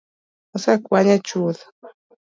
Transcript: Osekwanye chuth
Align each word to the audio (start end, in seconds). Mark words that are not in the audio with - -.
Osekwanye 0.55 1.15
chuth 1.27 1.61